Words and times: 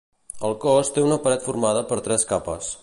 El 0.47 0.55
cos 0.63 0.89
té 0.95 1.03
una 1.09 1.19
paret 1.27 1.47
formada 1.51 1.87
per 1.93 2.03
tres 2.09 2.29
capes. 2.35 2.77